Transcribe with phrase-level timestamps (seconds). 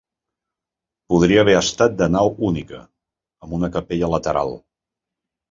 [1.13, 2.81] Podria haver estat de nau única,
[3.45, 4.57] amb una capella lateral.